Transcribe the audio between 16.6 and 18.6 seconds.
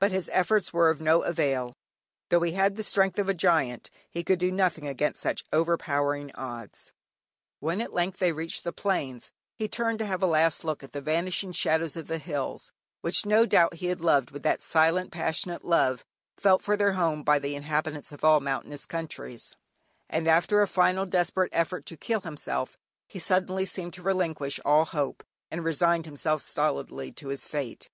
for their home by the inhabitants of all